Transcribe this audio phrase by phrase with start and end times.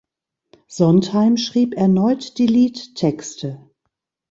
[0.65, 3.69] Sondheim schrieb erneut die Liedtexte.